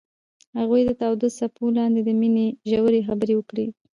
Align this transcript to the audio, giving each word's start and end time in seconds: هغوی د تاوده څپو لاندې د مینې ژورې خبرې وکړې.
هغوی 0.59 0.81
د 0.85 0.91
تاوده 1.01 1.27
څپو 1.37 1.65
لاندې 1.77 2.01
د 2.03 2.09
مینې 2.19 2.47
ژورې 2.69 3.01
خبرې 3.07 3.33
وکړې. 3.37 3.65